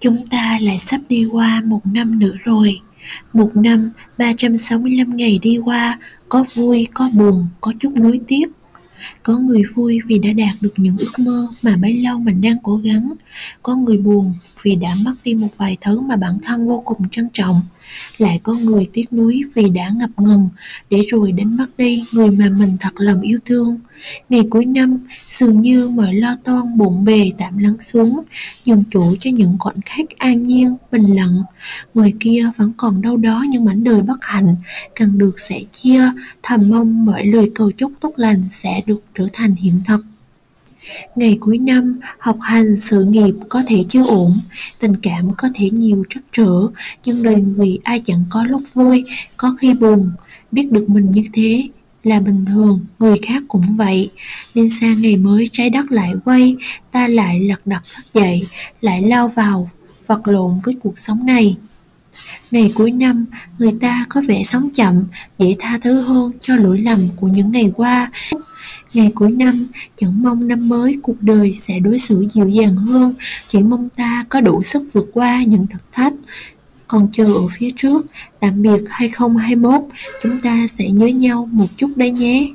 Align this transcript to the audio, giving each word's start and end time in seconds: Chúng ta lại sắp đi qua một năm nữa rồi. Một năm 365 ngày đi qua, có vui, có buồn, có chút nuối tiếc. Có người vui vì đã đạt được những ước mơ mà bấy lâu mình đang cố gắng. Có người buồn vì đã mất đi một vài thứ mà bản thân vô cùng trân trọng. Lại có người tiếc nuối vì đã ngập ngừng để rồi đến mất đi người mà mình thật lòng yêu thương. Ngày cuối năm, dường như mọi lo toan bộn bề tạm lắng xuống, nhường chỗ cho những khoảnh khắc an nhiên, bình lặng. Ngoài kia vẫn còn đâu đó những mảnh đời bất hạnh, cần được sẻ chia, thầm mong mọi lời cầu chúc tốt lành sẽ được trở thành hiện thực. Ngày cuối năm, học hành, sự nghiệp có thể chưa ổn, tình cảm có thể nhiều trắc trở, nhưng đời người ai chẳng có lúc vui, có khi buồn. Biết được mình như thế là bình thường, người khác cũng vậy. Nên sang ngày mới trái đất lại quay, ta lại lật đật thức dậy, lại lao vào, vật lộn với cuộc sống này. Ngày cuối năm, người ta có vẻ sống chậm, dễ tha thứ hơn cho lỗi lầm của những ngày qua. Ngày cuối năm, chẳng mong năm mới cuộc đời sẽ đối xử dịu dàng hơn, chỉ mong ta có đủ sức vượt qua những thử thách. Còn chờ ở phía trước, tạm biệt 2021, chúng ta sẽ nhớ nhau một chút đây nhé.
Chúng 0.00 0.26
ta 0.30 0.58
lại 0.62 0.78
sắp 0.78 1.00
đi 1.08 1.24
qua 1.32 1.62
một 1.66 1.80
năm 1.86 2.18
nữa 2.18 2.34
rồi. 2.44 2.80
Một 3.32 3.50
năm 3.56 3.90
365 4.18 5.16
ngày 5.16 5.38
đi 5.42 5.58
qua, 5.58 5.98
có 6.28 6.44
vui, 6.54 6.88
có 6.94 7.10
buồn, 7.14 7.46
có 7.60 7.72
chút 7.78 7.92
nuối 7.96 8.20
tiếc. 8.26 8.46
Có 9.22 9.38
người 9.38 9.62
vui 9.74 10.00
vì 10.06 10.18
đã 10.18 10.32
đạt 10.32 10.56
được 10.60 10.72
những 10.76 10.96
ước 10.98 11.12
mơ 11.18 11.48
mà 11.62 11.76
bấy 11.76 11.94
lâu 11.94 12.18
mình 12.18 12.40
đang 12.40 12.56
cố 12.62 12.76
gắng. 12.76 13.12
Có 13.62 13.76
người 13.76 13.98
buồn 13.98 14.34
vì 14.62 14.76
đã 14.76 14.90
mất 15.04 15.14
đi 15.24 15.34
một 15.34 15.48
vài 15.56 15.76
thứ 15.80 16.00
mà 16.00 16.16
bản 16.16 16.38
thân 16.42 16.68
vô 16.68 16.82
cùng 16.84 17.08
trân 17.08 17.28
trọng. 17.32 17.60
Lại 18.18 18.40
có 18.42 18.52
người 18.52 18.88
tiếc 18.92 19.12
nuối 19.12 19.42
vì 19.54 19.68
đã 19.68 19.90
ngập 19.96 20.10
ngừng 20.16 20.48
để 20.90 21.02
rồi 21.08 21.32
đến 21.32 21.56
mất 21.56 21.76
đi 21.76 22.02
người 22.12 22.30
mà 22.30 22.48
mình 22.58 22.76
thật 22.80 22.92
lòng 22.96 23.20
yêu 23.20 23.38
thương. 23.44 23.80
Ngày 24.28 24.42
cuối 24.50 24.64
năm, 24.64 24.98
dường 25.28 25.60
như 25.60 25.88
mọi 25.88 26.14
lo 26.14 26.36
toan 26.44 26.78
bộn 26.78 27.04
bề 27.04 27.30
tạm 27.38 27.58
lắng 27.58 27.76
xuống, 27.80 28.20
nhường 28.66 28.84
chỗ 28.90 29.02
cho 29.20 29.30
những 29.30 29.56
khoảnh 29.58 29.80
khắc 29.86 30.18
an 30.18 30.42
nhiên, 30.42 30.76
bình 30.92 31.16
lặng. 31.16 31.42
Ngoài 31.94 32.12
kia 32.20 32.50
vẫn 32.56 32.72
còn 32.76 33.02
đâu 33.02 33.16
đó 33.16 33.44
những 33.50 33.64
mảnh 33.64 33.84
đời 33.84 34.02
bất 34.02 34.18
hạnh, 34.20 34.56
cần 34.94 35.18
được 35.18 35.40
sẻ 35.40 35.60
chia, 35.70 36.02
thầm 36.42 36.60
mong 36.70 37.04
mọi 37.04 37.26
lời 37.26 37.50
cầu 37.54 37.70
chúc 37.70 37.92
tốt 38.00 38.12
lành 38.16 38.42
sẽ 38.50 38.82
được 38.86 39.02
trở 39.14 39.26
thành 39.32 39.54
hiện 39.54 39.74
thực. 39.86 40.00
Ngày 41.16 41.38
cuối 41.40 41.58
năm, 41.58 42.00
học 42.18 42.38
hành, 42.40 42.76
sự 42.80 43.04
nghiệp 43.04 43.34
có 43.48 43.62
thể 43.66 43.84
chưa 43.88 44.04
ổn, 44.06 44.38
tình 44.80 44.96
cảm 45.02 45.28
có 45.36 45.48
thể 45.54 45.70
nhiều 45.70 46.04
trắc 46.10 46.22
trở, 46.32 46.66
nhưng 47.04 47.22
đời 47.22 47.40
người 47.40 47.78
ai 47.82 48.00
chẳng 48.04 48.24
có 48.30 48.44
lúc 48.44 48.62
vui, 48.74 49.04
có 49.36 49.56
khi 49.58 49.74
buồn. 49.74 50.10
Biết 50.52 50.72
được 50.72 50.88
mình 50.88 51.10
như 51.10 51.22
thế 51.32 51.68
là 52.02 52.20
bình 52.20 52.44
thường, 52.46 52.86
người 52.98 53.18
khác 53.26 53.42
cũng 53.48 53.76
vậy. 53.76 54.10
Nên 54.54 54.70
sang 54.70 55.02
ngày 55.02 55.16
mới 55.16 55.48
trái 55.52 55.70
đất 55.70 55.90
lại 55.90 56.12
quay, 56.24 56.56
ta 56.92 57.08
lại 57.08 57.40
lật 57.40 57.66
đật 57.66 57.82
thức 57.96 58.04
dậy, 58.14 58.42
lại 58.80 59.02
lao 59.02 59.28
vào, 59.28 59.70
vật 60.06 60.28
lộn 60.28 60.58
với 60.64 60.74
cuộc 60.82 60.98
sống 60.98 61.26
này. 61.26 61.56
Ngày 62.50 62.72
cuối 62.74 62.90
năm, 62.92 63.26
người 63.58 63.72
ta 63.80 64.06
có 64.08 64.22
vẻ 64.28 64.42
sống 64.44 64.68
chậm, 64.72 65.04
dễ 65.38 65.56
tha 65.58 65.78
thứ 65.82 66.00
hơn 66.00 66.32
cho 66.40 66.56
lỗi 66.56 66.78
lầm 66.78 66.98
của 67.16 67.28
những 67.28 67.52
ngày 67.52 67.72
qua. 67.76 68.10
Ngày 68.94 69.12
cuối 69.14 69.30
năm, 69.30 69.66
chẳng 69.96 70.22
mong 70.22 70.48
năm 70.48 70.68
mới 70.68 70.98
cuộc 71.02 71.22
đời 71.22 71.54
sẽ 71.58 71.78
đối 71.78 71.98
xử 71.98 72.28
dịu 72.34 72.48
dàng 72.48 72.76
hơn, 72.76 73.14
chỉ 73.48 73.62
mong 73.62 73.88
ta 73.96 74.24
có 74.28 74.40
đủ 74.40 74.62
sức 74.62 74.82
vượt 74.92 75.06
qua 75.12 75.44
những 75.44 75.66
thử 75.66 75.78
thách. 75.92 76.12
Còn 76.88 77.08
chờ 77.12 77.24
ở 77.24 77.48
phía 77.58 77.68
trước, 77.76 78.06
tạm 78.40 78.62
biệt 78.62 78.82
2021, 78.88 79.80
chúng 80.22 80.40
ta 80.40 80.66
sẽ 80.70 80.88
nhớ 80.88 81.06
nhau 81.06 81.48
một 81.52 81.66
chút 81.76 81.90
đây 81.96 82.10
nhé. 82.10 82.50